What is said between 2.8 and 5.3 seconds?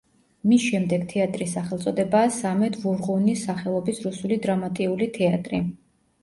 ვურღუნის სახელობის რუსული დრამატიული